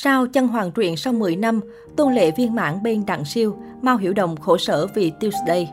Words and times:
Sau 0.00 0.26
chân 0.26 0.48
hoàng 0.48 0.70
truyện 0.72 0.96
sau 0.96 1.12
10 1.12 1.36
năm, 1.36 1.60
Tôn 1.96 2.14
Lệ 2.14 2.30
viên 2.30 2.54
mãn 2.54 2.82
bên 2.82 3.06
Đặng 3.06 3.24
Siêu, 3.24 3.56
Mao 3.82 3.96
Hiểu 3.96 4.12
Đồng 4.12 4.36
khổ 4.36 4.58
sở 4.58 4.86
vì 4.94 5.12
Tuesday. 5.20 5.70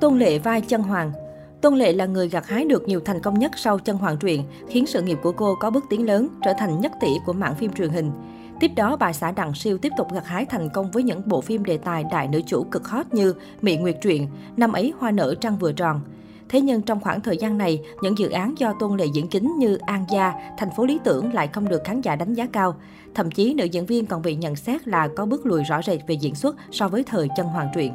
Tôn 0.00 0.18
Lệ 0.18 0.38
vai 0.38 0.60
chân 0.60 0.82
hoàng 0.82 1.12
Tôn 1.60 1.74
Lệ 1.74 1.92
là 1.92 2.06
người 2.06 2.28
gặt 2.28 2.46
hái 2.46 2.64
được 2.64 2.88
nhiều 2.88 3.00
thành 3.04 3.22
công 3.22 3.38
nhất 3.38 3.52
sau 3.56 3.78
chân 3.78 3.96
hoàng 3.96 4.16
truyện, 4.16 4.42
khiến 4.68 4.86
sự 4.86 5.02
nghiệp 5.02 5.18
của 5.22 5.32
cô 5.32 5.54
có 5.60 5.70
bước 5.70 5.84
tiến 5.90 6.06
lớn, 6.06 6.28
trở 6.44 6.52
thành 6.58 6.80
nhất 6.80 6.92
tỷ 7.00 7.08
của 7.26 7.32
mạng 7.32 7.54
phim 7.54 7.72
truyền 7.72 7.90
hình. 7.90 8.10
Tiếp 8.60 8.70
đó, 8.76 8.96
bà 8.96 9.12
xã 9.12 9.30
Đặng 9.30 9.54
Siêu 9.54 9.78
tiếp 9.78 9.92
tục 9.96 10.12
gặt 10.14 10.26
hái 10.26 10.44
thành 10.44 10.68
công 10.74 10.90
với 10.90 11.02
những 11.02 11.22
bộ 11.26 11.40
phim 11.40 11.64
đề 11.64 11.78
tài 11.78 12.04
đại 12.10 12.28
nữ 12.28 12.40
chủ 12.46 12.64
cực 12.64 12.88
hot 12.88 13.06
như 13.14 13.34
Mỹ 13.62 13.76
Nguyệt 13.76 13.96
Truyện, 14.02 14.28
Năm 14.56 14.72
ấy 14.72 14.92
hoa 14.98 15.10
nở 15.10 15.34
trăng 15.40 15.56
vừa 15.58 15.72
tròn. 15.72 16.00
Thế 16.48 16.60
nhưng 16.60 16.82
trong 16.82 17.00
khoảng 17.00 17.20
thời 17.20 17.36
gian 17.36 17.58
này, 17.58 17.80
những 18.02 18.18
dự 18.18 18.30
án 18.30 18.54
do 18.58 18.72
Tôn 18.80 18.96
Lệ 18.96 19.06
diễn 19.14 19.28
chính 19.28 19.58
như 19.58 19.76
An 19.76 20.04
Gia, 20.10 20.32
Thành 20.58 20.70
phố 20.76 20.84
Lý 20.84 20.98
Tưởng 21.04 21.32
lại 21.32 21.48
không 21.48 21.68
được 21.68 21.84
khán 21.84 22.00
giả 22.00 22.16
đánh 22.16 22.34
giá 22.34 22.46
cao. 22.52 22.74
Thậm 23.14 23.30
chí 23.30 23.54
nữ 23.54 23.64
diễn 23.64 23.86
viên 23.86 24.06
còn 24.06 24.22
bị 24.22 24.34
nhận 24.34 24.56
xét 24.56 24.88
là 24.88 25.08
có 25.16 25.26
bước 25.26 25.46
lùi 25.46 25.62
rõ 25.62 25.82
rệt 25.82 26.00
về 26.06 26.14
diễn 26.14 26.34
xuất 26.34 26.56
so 26.70 26.88
với 26.88 27.04
thời 27.04 27.28
chân 27.36 27.46
hoàng 27.46 27.68
truyện. 27.74 27.92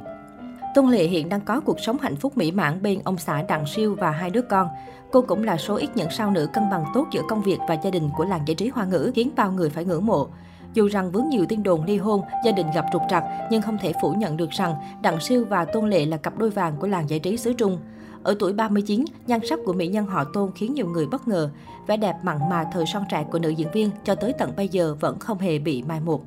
Tôn 0.75 0.89
Lệ 0.89 1.03
hiện 1.03 1.29
đang 1.29 1.41
có 1.41 1.59
cuộc 1.59 1.79
sống 1.79 1.97
hạnh 2.01 2.15
phúc 2.15 2.37
mỹ 2.37 2.51
mãn 2.51 2.81
bên 2.81 3.01
ông 3.03 3.17
xã 3.17 3.43
Đặng 3.43 3.65
Siêu 3.67 3.95
và 3.99 4.11
hai 4.11 4.29
đứa 4.29 4.41
con. 4.41 4.67
Cô 5.11 5.21
cũng 5.21 5.43
là 5.43 5.57
số 5.57 5.75
ít 5.75 5.89
những 5.95 6.09
sao 6.09 6.31
nữ 6.31 6.47
cân 6.53 6.63
bằng 6.71 6.85
tốt 6.93 7.07
giữa 7.11 7.21
công 7.29 7.41
việc 7.41 7.57
và 7.67 7.77
gia 7.83 7.89
đình 7.89 8.09
của 8.17 8.25
làng 8.25 8.41
giải 8.45 8.55
trí 8.55 8.67
hoa 8.67 8.85
ngữ, 8.85 9.11
khiến 9.15 9.29
bao 9.35 9.51
người 9.51 9.69
phải 9.69 9.85
ngưỡng 9.85 10.05
mộ. 10.05 10.27
Dù 10.73 10.87
rằng 10.87 11.11
vướng 11.11 11.29
nhiều 11.29 11.45
tin 11.49 11.63
đồn 11.63 11.85
ly 11.85 11.97
hôn, 11.97 12.21
gia 12.45 12.51
đình 12.51 12.67
gặp 12.75 12.85
trục 12.93 13.01
trặc, 13.09 13.23
nhưng 13.51 13.61
không 13.61 13.77
thể 13.77 13.93
phủ 14.01 14.13
nhận 14.13 14.37
được 14.37 14.49
rằng 14.49 14.75
Đặng 15.01 15.19
Siêu 15.19 15.45
và 15.49 15.65
Tôn 15.65 15.89
Lệ 15.89 16.05
là 16.05 16.17
cặp 16.17 16.37
đôi 16.37 16.49
vàng 16.49 16.73
của 16.79 16.87
làng 16.87 17.09
giải 17.09 17.19
trí 17.19 17.37
xứ 17.37 17.53
Trung. 17.53 17.77
Ở 18.23 18.35
tuổi 18.39 18.53
39, 18.53 19.05
nhan 19.27 19.39
sắc 19.49 19.59
của 19.65 19.73
mỹ 19.73 19.87
nhân 19.87 20.05
họ 20.05 20.23
Tôn 20.23 20.51
khiến 20.55 20.73
nhiều 20.73 20.87
người 20.87 21.05
bất 21.05 21.27
ngờ. 21.27 21.49
Vẻ 21.87 21.97
đẹp 21.97 22.15
mặn 22.23 22.37
mà 22.49 22.65
thời 22.73 22.85
son 22.93 23.03
trẻ 23.09 23.25
của 23.31 23.39
nữ 23.39 23.49
diễn 23.49 23.71
viên 23.71 23.89
cho 24.03 24.15
tới 24.15 24.33
tận 24.39 24.53
bây 24.57 24.67
giờ 24.67 24.95
vẫn 24.99 25.19
không 25.19 25.39
hề 25.39 25.59
bị 25.59 25.83
mai 25.83 25.99
một. 25.99 26.23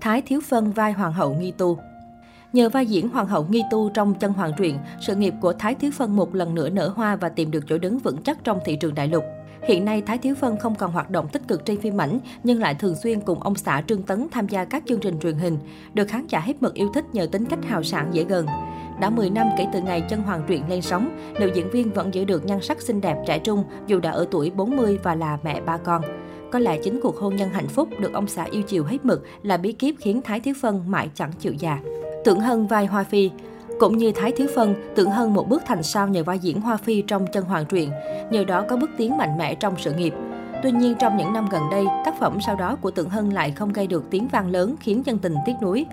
Thái 0.00 0.22
Thiếu 0.22 0.40
Phân 0.48 0.72
vai 0.72 0.92
Hoàng 0.92 1.12
hậu 1.12 1.34
Nghi 1.34 1.50
Tu 1.50 1.78
Nhờ 2.52 2.68
vai 2.68 2.86
diễn 2.86 3.08
Hoàng 3.08 3.26
hậu 3.26 3.46
Nghi 3.50 3.62
Tu 3.70 3.90
trong 3.90 4.14
chân 4.14 4.32
hoàng 4.32 4.52
truyện, 4.56 4.78
sự 5.00 5.16
nghiệp 5.16 5.34
của 5.40 5.52
Thái 5.52 5.74
Thiếu 5.74 5.90
Phân 5.94 6.16
một 6.16 6.34
lần 6.34 6.54
nữa 6.54 6.68
nở 6.68 6.92
hoa 6.96 7.16
và 7.16 7.28
tìm 7.28 7.50
được 7.50 7.64
chỗ 7.68 7.78
đứng 7.78 7.98
vững 7.98 8.22
chắc 8.22 8.44
trong 8.44 8.58
thị 8.64 8.76
trường 8.76 8.94
đại 8.94 9.08
lục. 9.08 9.24
Hiện 9.68 9.84
nay, 9.84 10.02
Thái 10.02 10.18
Thiếu 10.18 10.34
Phân 10.34 10.56
không 10.56 10.74
còn 10.74 10.92
hoạt 10.92 11.10
động 11.10 11.28
tích 11.28 11.42
cực 11.48 11.64
trên 11.64 11.80
phim 11.80 12.00
ảnh, 12.00 12.18
nhưng 12.44 12.60
lại 12.60 12.74
thường 12.74 12.94
xuyên 12.96 13.20
cùng 13.20 13.42
ông 13.42 13.54
xã 13.54 13.82
Trương 13.86 14.02
Tấn 14.02 14.26
tham 14.30 14.48
gia 14.48 14.64
các 14.64 14.82
chương 14.86 15.00
trình 15.00 15.18
truyền 15.18 15.34
hình, 15.34 15.58
được 15.94 16.08
khán 16.08 16.26
giả 16.26 16.40
hết 16.40 16.62
mực 16.62 16.74
yêu 16.74 16.90
thích 16.94 17.04
nhờ 17.12 17.26
tính 17.32 17.44
cách 17.44 17.64
hào 17.64 17.82
sảng 17.82 18.14
dễ 18.14 18.24
gần. 18.24 18.46
Đã 19.00 19.10
10 19.10 19.30
năm 19.30 19.46
kể 19.58 19.66
từ 19.72 19.80
ngày 19.80 20.00
chân 20.00 20.22
hoàng 20.22 20.44
truyện 20.46 20.62
lên 20.68 20.82
sóng, 20.82 21.18
nữ 21.40 21.50
diễn 21.54 21.70
viên 21.70 21.92
vẫn 21.92 22.14
giữ 22.14 22.24
được 22.24 22.44
nhan 22.44 22.60
sắc 22.62 22.82
xinh 22.82 23.00
đẹp 23.00 23.16
trẻ 23.26 23.38
trung 23.38 23.64
dù 23.86 24.00
đã 24.00 24.10
ở 24.10 24.26
tuổi 24.30 24.50
40 24.50 24.98
và 25.02 25.14
là 25.14 25.38
mẹ 25.42 25.60
ba 25.60 25.76
con. 25.76 26.02
Có 26.52 26.58
lẽ 26.58 26.78
chính 26.82 27.00
cuộc 27.00 27.16
hôn 27.16 27.36
nhân 27.36 27.50
hạnh 27.50 27.68
phúc 27.68 27.88
được 27.98 28.12
ông 28.12 28.26
xã 28.26 28.44
yêu 28.44 28.62
chiều 28.62 28.84
hết 28.84 29.04
mực 29.04 29.24
là 29.42 29.56
bí 29.56 29.72
kíp 29.72 29.94
khiến 29.98 30.22
Thái 30.22 30.40
Thiếu 30.40 30.54
Phân 30.60 30.84
mãi 30.86 31.08
chẳng 31.14 31.32
chịu 31.38 31.52
già. 31.52 31.78
Tưởng 32.24 32.40
Hân 32.40 32.66
vai 32.66 32.86
Hoa 32.86 33.04
Phi 33.04 33.30
cũng 33.78 33.98
như 33.98 34.12
Thái 34.12 34.32
Thiếu 34.32 34.46
Phân, 34.54 34.74
Tưởng 34.94 35.10
Hân 35.10 35.34
một 35.34 35.48
bước 35.48 35.62
thành 35.66 35.82
sao 35.82 36.08
nhờ 36.08 36.24
vai 36.24 36.38
diễn 36.38 36.60
Hoa 36.60 36.76
Phi 36.76 37.02
trong 37.02 37.26
chân 37.32 37.44
hoàng 37.44 37.64
truyện, 37.66 37.90
nhờ 38.30 38.44
đó 38.44 38.64
có 38.68 38.76
bước 38.76 38.90
tiến 38.98 39.16
mạnh 39.16 39.38
mẽ 39.38 39.54
trong 39.54 39.74
sự 39.78 39.92
nghiệp. 39.92 40.14
Tuy 40.62 40.70
nhiên, 40.72 40.94
trong 41.00 41.16
những 41.16 41.32
năm 41.32 41.48
gần 41.50 41.62
đây, 41.70 41.84
tác 42.04 42.20
phẩm 42.20 42.38
sau 42.46 42.56
đó 42.56 42.76
của 42.80 42.90
Tưởng 42.90 43.08
Hân 43.08 43.30
lại 43.30 43.50
không 43.50 43.72
gây 43.72 43.86
được 43.86 44.04
tiếng 44.10 44.28
vang 44.28 44.50
lớn 44.50 44.74
khiến 44.80 45.02
dân 45.06 45.18
tình 45.18 45.34
tiếc 45.46 45.52
nuối. 45.62 45.86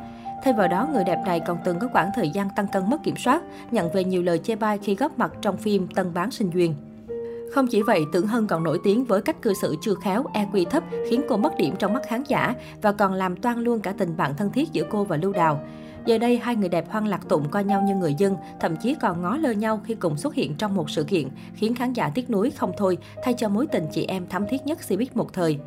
Thay 0.44 0.54
vào 0.54 0.68
đó, 0.68 0.88
người 0.94 1.04
đẹp 1.04 1.20
này 1.26 1.40
còn 1.40 1.58
từng 1.66 1.80
có 1.80 1.88
khoảng 1.88 2.10
thời 2.16 2.30
gian 2.30 2.50
tăng 2.56 2.68
cân 2.68 2.90
mất 2.90 3.04
kiểm 3.04 3.16
soát, 3.18 3.42
nhận 3.72 3.92
về 3.92 4.04
nhiều 4.04 4.24
lời 4.24 4.40
chê 4.44 4.56
bai 4.56 4.78
khi 4.78 4.96
góp 4.96 5.20
mặt 5.20 5.32
trong 5.42 5.58
phim 5.58 5.88
Tân 5.88 6.14
Bán 6.14 6.32
Sinh 6.32 6.50
Duyên. 6.54 6.76
Không 7.54 7.68
chỉ 7.68 7.82
vậy, 7.82 8.02
Tưởng 8.12 8.28
Hân 8.28 8.48
còn 8.48 8.64
nổi 8.64 8.80
tiếng 8.84 9.06
với 9.06 9.22
cách 9.22 9.42
cư 9.42 9.54
xử 9.54 9.76
chưa 9.82 9.96
khéo, 9.96 10.26
EQ 10.34 10.66
thấp 10.66 10.84
khiến 11.10 11.22
cô 11.30 11.38
mất 11.38 11.58
điểm 11.58 11.76
trong 11.80 11.94
mắt 11.94 12.02
khán 12.08 12.24
giả 12.28 12.56
và 12.82 12.92
còn 12.92 13.14
làm 13.14 13.36
toan 13.36 13.60
luôn 13.60 13.80
cả 13.80 13.94
tình 13.98 14.18
bạn 14.18 14.36
thân 14.36 14.52
thiết 14.52 14.72
giữa 14.72 14.84
cô 14.90 15.04
và 15.04 15.18
Lưu 15.18 15.34
Đào. 15.34 15.60
Giờ 16.06 16.18
đây, 16.18 16.38
hai 16.44 16.56
người 16.56 16.70
đẹp 16.70 16.90
hoang 16.90 17.08
lạc 17.08 17.30
tụng 17.30 17.50
coi 17.50 17.64
nhau 17.64 17.82
như 17.82 17.96
người 17.96 18.16
dân, 18.18 18.36
thậm 18.60 18.76
chí 18.78 18.96
còn 19.02 19.22
ngó 19.22 19.38
lơ 19.38 19.52
nhau 19.52 19.82
khi 19.84 19.96
cùng 19.96 20.18
xuất 20.18 20.34
hiện 20.34 20.56
trong 20.58 20.76
một 20.76 20.90
sự 20.90 21.04
kiện, 21.04 21.28
khiến 21.56 21.76
khán 21.76 21.94
giả 21.94 22.12
tiếc 22.16 22.30
nuối 22.30 22.52
không 22.52 22.72
thôi, 22.78 22.98
thay 23.24 23.34
cho 23.34 23.50
mối 23.50 23.68
tình 23.68 23.88
chị 23.92 24.06
em 24.06 24.28
thắm 24.28 24.46
thiết 24.50 24.66
nhất 24.66 24.80
Cbiz 24.88 25.06
một 25.14 25.34
thời. 25.34 25.60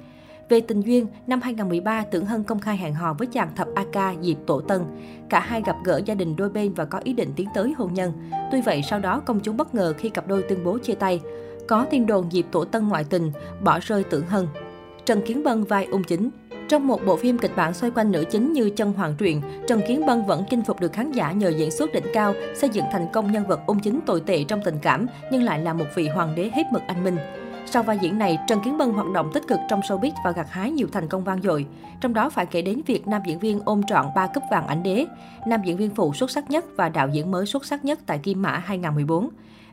Về 0.49 0.61
tình 0.61 0.81
duyên, 0.81 1.07
năm 1.27 1.41
2013, 1.41 2.05
Tưởng 2.11 2.27
Hân 2.27 2.45
công 2.45 2.59
khai 2.59 2.77
hẹn 2.77 2.95
hò 2.95 3.15
với 3.15 3.27
chàng 3.27 3.55
thập 3.57 3.69
AK 3.75 4.17
Diệp 4.23 4.37
Tổ 4.47 4.61
Tân. 4.61 4.83
Cả 5.29 5.41
hai 5.41 5.63
gặp 5.67 5.77
gỡ 5.85 6.01
gia 6.07 6.15
đình 6.15 6.37
đôi 6.37 6.51
bên 6.51 6.75
và 6.75 6.85
có 6.85 6.99
ý 7.05 7.13
định 7.13 7.33
tiến 7.37 7.49
tới 7.55 7.75
hôn 7.79 7.95
nhân. 7.95 8.13
Tuy 8.53 8.61
vậy, 8.61 8.83
sau 8.91 8.99
đó 8.99 9.21
công 9.21 9.41
chúng 9.41 9.57
bất 9.57 9.75
ngờ 9.75 9.95
khi 9.99 10.09
cặp 10.09 10.29
đôi 10.29 10.43
tuyên 10.43 10.65
bố 10.65 10.79
chia 10.79 10.95
tay. 10.95 11.21
Có 11.69 11.87
tin 11.91 12.07
đồn 12.07 12.31
Diệp 12.31 12.45
Tổ 12.53 12.65
Tân 12.65 12.89
ngoại 12.89 13.05
tình, 13.05 13.33
bỏ 13.65 13.79
rơi 13.83 14.05
Tưởng 14.05 14.27
Hân. 14.27 14.47
Trần 15.07 15.23
Kiến 15.27 15.45
Bân 15.45 15.65
vai 15.65 15.85
ung 15.85 16.05
chính. 16.05 16.31
Trong 16.69 16.87
một 16.87 17.01
bộ 17.07 17.17
phim 17.17 17.39
kịch 17.39 17.57
bản 17.57 17.75
xoay 17.75 17.91
quanh 17.91 18.13
nữ 18.13 18.25
chính 18.31 18.53
như 18.53 18.71
chân 18.71 18.93
hoàng 18.93 19.15
truyện, 19.19 19.43
Trần 19.69 19.81
Kiến 19.89 20.07
Bân 20.07 20.25
vẫn 20.27 20.45
chinh 20.51 20.63
phục 20.63 20.81
được 20.81 20.93
khán 20.93 21.13
giả 21.13 21.33
nhờ 21.33 21.49
diễn 21.49 21.71
xuất 21.71 21.93
đỉnh 21.93 22.07
cao, 22.13 22.35
xây 22.55 22.71
dựng 22.71 22.85
thành 22.93 23.07
công 23.13 23.33
nhân 23.33 23.47
vật 23.47 23.61
ung 23.67 23.81
chính 23.81 24.01
tồi 24.07 24.21
tệ 24.21 24.45
trong 24.45 24.61
tình 24.65 24.79
cảm, 24.83 25.07
nhưng 25.33 25.43
lại 25.43 25.59
là 25.59 25.73
một 25.73 25.85
vị 25.95 26.09
hoàng 26.09 26.35
đế 26.35 26.51
hết 26.55 26.63
mực 26.73 26.83
anh 26.87 27.05
minh. 27.05 27.17
Sau 27.67 27.83
vai 27.83 27.99
diễn 28.01 28.19
này, 28.19 28.39
Trần 28.47 28.61
Kiến 28.61 28.79
Bân 28.79 28.91
hoạt 28.91 29.11
động 29.15 29.31
tích 29.35 29.49
cực 29.49 29.59
trong 29.69 29.81
showbiz 29.81 30.13
và 30.25 30.33
gặt 30.33 30.47
hái 30.51 30.71
nhiều 30.71 30.89
thành 30.93 31.09
công 31.09 31.25
vang 31.25 31.43
dội. 31.43 31.67
Trong 32.01 32.15
đó 32.15 32.31
phải 32.31 32.47
kể 32.47 32.63
đến 32.63 32.81
việc 32.87 33.09
nam 33.09 33.23
diễn 33.27 33.39
viên 33.39 33.61
ôm 33.65 33.83
trọn 33.83 34.07
3 34.17 34.27
cúp 34.27 34.45
vàng 34.51 34.67
ảnh 34.67 34.83
đế, 34.83 35.07
nam 35.47 35.61
diễn 35.65 35.77
viên 35.77 35.91
phụ 35.91 36.15
xuất 36.15 36.31
sắc 36.31 36.51
nhất 36.51 36.65
và 36.77 36.89
đạo 36.89 37.09
diễn 37.09 37.31
mới 37.31 37.47
xuất 37.47 37.65
sắc 37.65 37.85
nhất 37.85 37.99
tại 38.07 38.19
Kim 38.19 38.43
Mã 38.43 38.63
2014. 38.65 39.29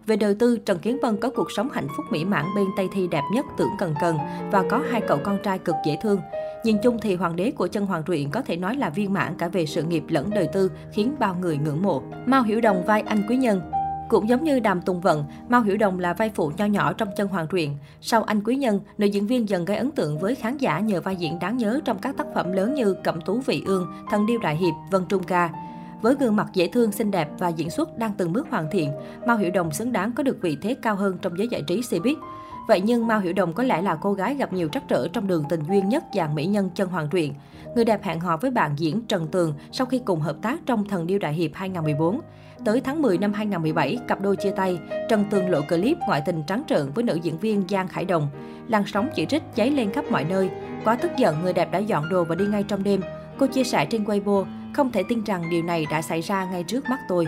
Về 0.06 0.16
đời 0.16 0.36
tư, 0.40 0.58
Trần 0.58 0.80
Kiến 0.80 0.98
Bân 1.02 1.18
có 1.18 1.30
cuộc 1.30 1.52
sống 1.52 1.70
hạnh 1.74 1.88
phúc 1.98 2.06
mỹ 2.12 2.26
mãn 2.26 2.46
bên 2.56 2.66
Tây 2.78 2.88
Thi 2.94 3.08
đẹp 3.08 3.24
nhất 3.34 3.46
tưởng 3.58 3.72
cần 3.80 3.94
cần 4.02 4.18
và 4.52 4.64
có 4.70 4.82
hai 4.92 5.02
cậu 5.08 5.18
con 5.24 5.38
trai 5.44 5.60
cực 5.60 5.76
dễ 5.86 5.98
thương. 6.02 6.20
Nhìn 6.64 6.78
chung 6.84 6.98
thì 7.02 7.16
hoàng 7.16 7.36
đế 7.36 7.52
của 7.52 7.68
chân 7.68 7.86
hoàng 7.86 8.04
truyện 8.04 8.32
có 8.32 8.42
thể 8.42 8.58
nói 8.58 8.76
là 8.76 8.90
viên 8.90 9.14
mãn 9.14 9.38
cả 9.38 9.48
về 9.48 9.66
sự 9.66 9.84
nghiệp 9.84 10.04
lẫn 10.08 10.30
đời 10.30 10.48
tư, 10.54 10.72
khiến 10.94 11.16
bao 11.20 11.36
người 11.36 11.58
ngưỡng 11.58 11.84
mộ. 11.84 12.02
Mao 12.26 12.44
Hiểu 12.44 12.62
Đồng 12.62 12.86
vai 12.86 13.02
anh 13.02 13.24
quý 13.30 13.38
nhân, 13.38 13.62
cũng 14.12 14.30
giống 14.30 14.44
như 14.44 14.60
Đàm 14.60 14.82
Tùng 14.82 15.02
Vận, 15.02 15.26
Mao 15.50 15.62
Hiểu 15.62 15.78
Đồng 15.78 16.00
là 16.00 16.14
vai 16.14 16.32
phụ 16.36 16.52
nho 16.58 16.66
nhỏ 16.66 16.94
trong 16.94 17.10
chân 17.18 17.28
hoàng 17.28 17.48
truyện. 17.48 17.78
Sau 18.02 18.24
anh 18.24 18.44
quý 18.44 18.56
nhân, 18.56 18.80
nữ 18.98 19.06
diễn 19.06 19.28
viên 19.28 19.50
dần 19.50 19.66
gây 19.66 19.78
ấn 19.78 19.92
tượng 19.92 20.20
với 20.20 20.36
khán 20.36 20.58
giả 20.58 20.80
nhờ 20.80 21.02
vai 21.02 21.16
diễn 21.16 21.40
đáng 21.40 21.58
nhớ 21.58 21.80
trong 21.86 22.00
các 22.00 22.18
tác 22.18 22.28
phẩm 22.36 22.52
lớn 22.52 22.74
như 22.74 22.96
Cẩm 23.04 23.22
Tú 23.22 23.40
Vị 23.40 23.64
Ương, 23.66 23.88
Thần 24.10 24.26
Điêu 24.26 24.40
Đại 24.40 24.56
Hiệp, 24.56 24.74
Vân 24.92 25.06
Trung 25.10 25.24
Ca. 25.24 25.50
Với 26.02 26.16
gương 26.20 26.36
mặt 26.36 26.48
dễ 26.54 26.68
thương, 26.68 26.92
xinh 26.92 27.12
đẹp 27.12 27.30
và 27.40 27.50
diễn 27.50 27.70
xuất 27.70 27.98
đang 27.98 28.12
từng 28.18 28.34
bước 28.34 28.48
hoàn 28.50 28.68
thiện, 28.72 28.92
Mao 29.28 29.38
Hiểu 29.38 29.52
Đồng 29.52 29.72
xứng 29.72 29.92
đáng 29.92 30.12
có 30.12 30.24
được 30.24 30.38
vị 30.42 30.58
thế 30.62 30.76
cao 30.82 30.96
hơn 30.96 31.18
trong 31.22 31.38
giới 31.38 31.48
giải 31.48 31.62
trí 31.68 31.82
showbiz. 31.82 32.16
Vậy 32.72 32.82
nhưng 32.82 33.08
Mao 33.08 33.20
Hiểu 33.20 33.34
Đồng 33.34 33.54
có 33.54 33.64
lẽ 33.64 33.82
là 33.82 33.96
cô 33.96 34.14
gái 34.14 34.36
gặp 34.36 34.54
nhiều 34.54 34.70
trắc 34.70 34.88
trở 34.88 35.08
trong 35.08 35.28
đường 35.28 35.44
tình 35.50 35.64
duyên 35.64 35.90
nhất 35.90 36.04
dàn 36.14 36.36
mỹ 36.36 36.46
nhân 36.46 36.70
chân 36.76 36.90
hoàng 36.90 37.08
truyện. 37.12 37.34
Người 37.76 37.86
đẹp 37.86 38.04
hẹn 38.04 38.20
hò 38.20 38.38
với 38.38 38.52
bạn 38.52 38.72
diễn 38.78 39.02
Trần 39.08 39.28
Tường 39.28 39.54
sau 39.72 39.88
khi 39.88 40.02
cùng 40.06 40.20
hợp 40.20 40.36
tác 40.42 40.60
trong 40.66 40.88
Thần 40.88 41.08
Điêu 41.08 41.20
Đại 41.20 41.34
Hiệp 41.34 41.52
2014. 41.54 42.22
Tới 42.66 42.82
tháng 42.82 43.02
10 43.02 43.18
năm 43.18 43.34
2017, 43.34 43.98
cặp 44.08 44.22
đôi 44.22 44.36
chia 44.36 44.52
tay, 44.52 44.80
Trần 45.10 45.26
Tường 45.30 45.50
lộ 45.50 45.62
clip 45.62 45.98
ngoại 46.08 46.22
tình 46.26 46.44
trắng 46.48 46.64
trợn 46.68 46.92
với 46.96 47.04
nữ 47.04 47.20
diễn 47.24 47.38
viên 47.38 47.64
Giang 47.70 47.88
Khải 47.88 48.06
Đồng. 48.06 48.28
Làn 48.68 48.84
sóng 48.86 49.10
chỉ 49.16 49.26
trích 49.26 49.44
cháy 49.56 49.70
lên 49.72 49.92
khắp 49.92 50.06
mọi 50.12 50.24
nơi. 50.24 50.50
Quá 50.86 50.96
tức 50.96 51.12
giận, 51.18 51.36
người 51.44 51.54
đẹp 51.54 51.72
đã 51.72 51.80
dọn 51.80 52.10
đồ 52.10 52.24
và 52.24 52.36
đi 52.36 52.46
ngay 52.46 52.64
trong 52.64 52.84
đêm. 52.84 53.02
Cô 53.40 53.48
chia 53.48 53.64
sẻ 53.64 53.86
trên 53.86 54.04
Weibo, 54.04 54.46
không 54.74 54.92
thể 54.92 55.04
tin 55.10 55.24
rằng 55.24 55.50
điều 55.52 55.64
này 55.64 55.86
đã 55.92 56.02
xảy 56.02 56.22
ra 56.22 56.46
ngay 56.52 56.64
trước 56.64 56.90
mắt 56.90 57.00
tôi. 57.08 57.26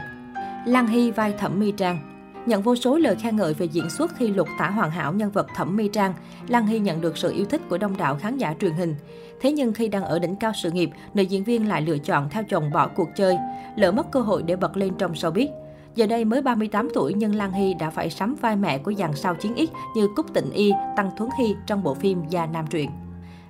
Lan 0.65 0.87
Hy 0.87 1.11
vai 1.11 1.33
Thẩm 1.39 1.59
Mi 1.59 1.71
Trang 1.71 2.12
Nhận 2.45 2.61
vô 2.61 2.75
số 2.75 2.97
lời 2.97 3.15
khen 3.15 3.35
ngợi 3.35 3.53
về 3.53 3.65
diễn 3.65 3.89
xuất 3.89 4.11
khi 4.17 4.27
lục 4.27 4.47
tả 4.59 4.69
hoàn 4.69 4.91
hảo 4.91 5.13
nhân 5.13 5.31
vật 5.31 5.47
Thẩm 5.55 5.75
Mi 5.75 5.87
Trang, 5.87 6.13
Lan 6.47 6.65
Hy 6.65 6.79
nhận 6.79 7.01
được 7.01 7.17
sự 7.17 7.31
yêu 7.31 7.45
thích 7.45 7.61
của 7.69 7.77
đông 7.77 7.97
đảo 7.97 8.15
khán 8.15 8.37
giả 8.37 8.55
truyền 8.59 8.73
hình. 8.73 8.95
Thế 9.41 9.51
nhưng 9.51 9.73
khi 9.73 9.87
đang 9.87 10.03
ở 10.03 10.19
đỉnh 10.19 10.35
cao 10.35 10.51
sự 10.63 10.71
nghiệp, 10.71 10.89
nữ 11.13 11.23
diễn 11.23 11.43
viên 11.43 11.67
lại 11.67 11.81
lựa 11.81 11.97
chọn 11.97 12.29
theo 12.29 12.43
chồng 12.49 12.71
bỏ 12.73 12.87
cuộc 12.87 13.09
chơi, 13.15 13.37
lỡ 13.75 13.91
mất 13.91 14.11
cơ 14.11 14.19
hội 14.19 14.43
để 14.43 14.55
bật 14.55 14.77
lên 14.77 14.93
trong 14.97 15.13
showbiz. 15.13 15.47
Giờ 15.95 16.07
đây 16.07 16.25
mới 16.25 16.41
38 16.41 16.89
tuổi 16.93 17.13
nhưng 17.13 17.35
Lan 17.35 17.51
Hy 17.51 17.73
đã 17.73 17.89
phải 17.89 18.09
sắm 18.09 18.35
vai 18.41 18.55
mẹ 18.55 18.77
của 18.77 18.93
dàn 18.93 19.15
sao 19.15 19.35
chiến 19.35 19.55
ít 19.55 19.69
như 19.95 20.07
Cúc 20.15 20.33
Tịnh 20.33 20.51
Y, 20.51 20.71
Tăng 20.95 21.11
Thuấn 21.17 21.29
Hy 21.39 21.55
trong 21.67 21.83
bộ 21.83 21.93
phim 21.93 22.27
Gia 22.29 22.45
Nam 22.45 22.67
Truyện. 22.67 22.89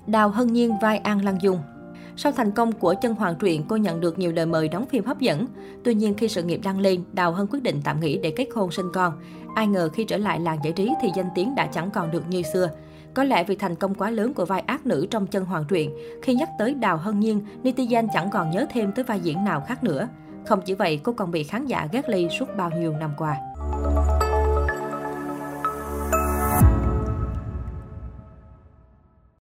Đào 0.07 0.29
Hân 0.29 0.53
Nhiên 0.53 0.75
vai 0.81 0.97
An 0.97 1.25
Lan 1.25 1.37
Dung 1.41 1.59
sau 2.16 2.31
thành 2.31 2.52
công 2.52 2.72
của 2.72 2.96
chân 3.02 3.16
hoàng 3.16 3.35
truyện, 3.40 3.64
cô 3.67 3.76
nhận 3.76 4.00
được 4.00 4.20
nhiều 4.20 4.32
lời 4.32 4.46
mời 4.46 4.67
đóng 4.67 4.85
phim 4.85 5.05
hấp 5.05 5.20
dẫn. 5.20 5.47
Tuy 5.84 5.94
nhiên 5.94 6.14
khi 6.14 6.28
sự 6.28 6.44
nghiệp 6.44 6.59
đăng 6.64 6.79
lên, 6.79 7.03
Đào 7.14 7.32
Hân 7.32 7.47
quyết 7.47 7.64
định 7.64 7.82
tạm 7.84 8.00
nghỉ 8.00 8.17
để 8.17 8.32
kết 8.32 8.47
hôn 8.55 8.72
sinh 8.72 8.91
con. 8.94 9.14
Ai 9.55 9.67
ngờ 9.67 9.90
khi 9.94 10.03
trở 10.03 10.17
lại 10.17 10.40
làng 10.40 10.58
giải 10.64 10.73
trí 10.73 10.94
thì 11.02 11.09
danh 11.16 11.29
tiếng 11.35 11.55
đã 11.55 11.67
chẳng 11.67 11.91
còn 11.91 12.11
được 12.11 12.23
như 12.29 12.41
xưa. 12.41 12.70
Có 13.14 13.23
lẽ 13.23 13.44
vì 13.44 13.55
thành 13.55 13.76
công 13.76 13.96
quá 13.96 14.09
lớn 14.09 14.34
của 14.34 14.46
vai 14.46 14.59
ác 14.59 14.85
nữ 14.85 15.08
trong 15.09 15.28
chân 15.28 15.46
hoàng 15.46 15.66
truyện, 15.70 15.91
khi 16.22 16.34
nhắc 16.34 16.50
tới 16.59 16.73
Đào 16.73 16.97
Hân 16.97 17.20
Nhiên, 17.20 17.41
netizen 17.64 18.08
chẳng 18.14 18.29
còn 18.29 18.52
nhớ 18.52 18.66
thêm 18.73 18.91
tới 18.91 19.06
vai 19.06 19.20
diễn 19.20 19.44
nào 19.44 19.61
khác 19.67 19.84
nữa. 19.84 20.08
Không 20.46 20.61
chỉ 20.66 20.73
vậy, 20.73 20.99
cô 21.03 21.14
còn 21.14 21.32
bị 21.32 21.44
khán 21.44 21.66
giả 21.66 21.88
ghét 21.91 22.09
ly 22.09 22.28
suốt 22.40 22.46
bao 22.58 22.70
nhiêu 22.70 22.94
năm 22.94 23.11
qua. 23.17 23.38